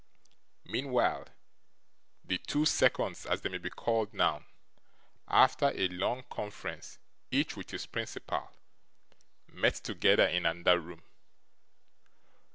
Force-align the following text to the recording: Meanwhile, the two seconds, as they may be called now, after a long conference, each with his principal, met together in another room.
Meanwhile, 0.65 1.27
the 2.25 2.39
two 2.39 2.65
seconds, 2.65 3.27
as 3.27 3.41
they 3.41 3.49
may 3.49 3.59
be 3.59 3.69
called 3.69 4.15
now, 4.15 4.43
after 5.27 5.67
a 5.75 5.89
long 5.89 6.23
conference, 6.27 6.97
each 7.29 7.55
with 7.55 7.69
his 7.69 7.85
principal, 7.85 8.49
met 9.47 9.75
together 9.75 10.25
in 10.25 10.47
another 10.47 10.79
room. 10.79 11.03